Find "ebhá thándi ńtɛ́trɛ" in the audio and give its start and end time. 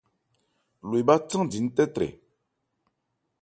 0.99-2.07